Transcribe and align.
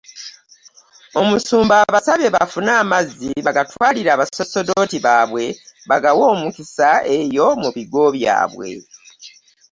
Omusumba 1.21 1.73
abasabye 1.83 2.27
bafune 2.35 2.71
amazzi 2.83 3.29
bagatwalire 3.45 4.09
abasasorodooti 4.15 4.97
baabwe 5.05 5.45
bagawe 5.89 6.23
omukisa 6.33 6.89
eyo 7.17 7.47
mu 7.61 7.69
bigo 7.75 8.03
byabwe 8.15 8.69